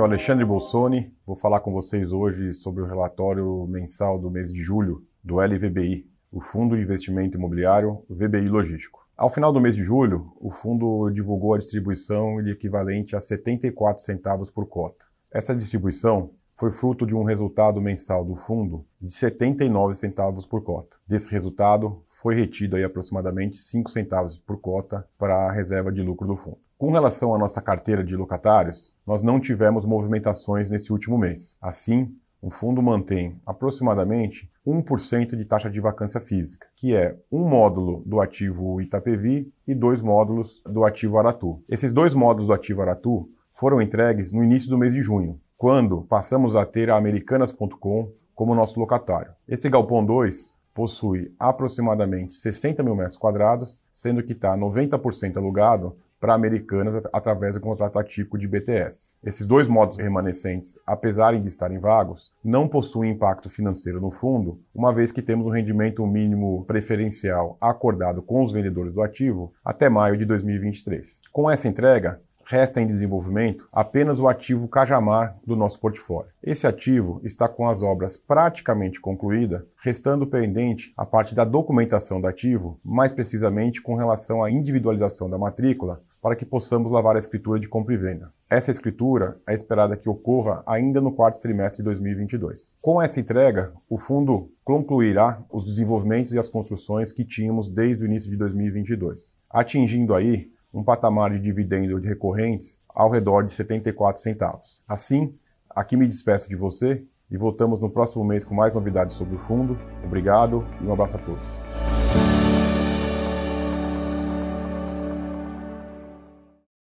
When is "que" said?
36.76-36.94, 54.24-54.32, 65.12-65.22, 86.36-86.44, 89.96-90.10, 97.12-97.24